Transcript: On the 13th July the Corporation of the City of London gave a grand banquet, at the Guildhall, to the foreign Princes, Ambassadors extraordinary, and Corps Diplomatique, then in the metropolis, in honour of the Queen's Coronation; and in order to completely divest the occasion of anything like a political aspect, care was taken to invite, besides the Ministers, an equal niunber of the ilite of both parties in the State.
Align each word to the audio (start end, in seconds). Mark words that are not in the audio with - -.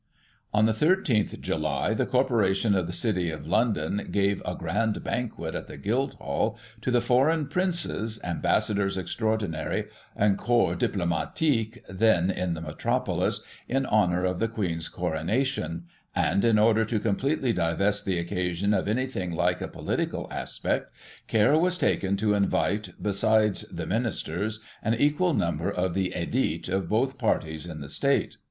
On 0.51 0.65
the 0.65 0.73
13th 0.73 1.39
July 1.41 1.93
the 1.93 2.07
Corporation 2.07 2.73
of 2.73 2.87
the 2.87 2.91
City 2.91 3.29
of 3.29 3.45
London 3.45 4.07
gave 4.11 4.41
a 4.43 4.55
grand 4.55 5.03
banquet, 5.03 5.53
at 5.53 5.67
the 5.67 5.77
Guildhall, 5.77 6.57
to 6.81 6.89
the 6.89 7.01
foreign 7.03 7.45
Princes, 7.47 8.19
Ambassadors 8.23 8.97
extraordinary, 8.97 9.85
and 10.15 10.39
Corps 10.39 10.73
Diplomatique, 10.73 11.83
then 11.87 12.31
in 12.31 12.55
the 12.55 12.61
metropolis, 12.61 13.41
in 13.69 13.85
honour 13.85 14.25
of 14.25 14.39
the 14.39 14.47
Queen's 14.47 14.89
Coronation; 14.89 15.83
and 16.15 16.43
in 16.43 16.57
order 16.57 16.83
to 16.83 16.99
completely 16.99 17.53
divest 17.53 18.03
the 18.03 18.17
occasion 18.17 18.73
of 18.73 18.87
anything 18.87 19.35
like 19.35 19.61
a 19.61 19.67
political 19.67 20.27
aspect, 20.31 20.91
care 21.27 21.55
was 21.59 21.77
taken 21.77 22.17
to 22.17 22.33
invite, 22.33 22.89
besides 22.99 23.65
the 23.71 23.85
Ministers, 23.85 24.61
an 24.81 24.95
equal 24.95 25.35
niunber 25.35 25.71
of 25.71 25.93
the 25.93 26.11
ilite 26.15 26.69
of 26.69 26.89
both 26.89 27.19
parties 27.19 27.67
in 27.67 27.81
the 27.81 27.87
State. 27.89 28.37